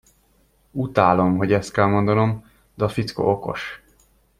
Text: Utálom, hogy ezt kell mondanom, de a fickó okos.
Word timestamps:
Utálom, 0.71 1.37
hogy 1.37 1.53
ezt 1.53 1.71
kell 1.71 1.85
mondanom, 1.85 2.45
de 2.73 2.83
a 2.83 2.89
fickó 2.89 3.29
okos. 3.31 3.81